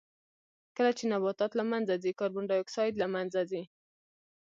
[0.77, 3.63] کله چې نباتات له منځه ځي کاربن ډای اکسایډ له منځه ځي.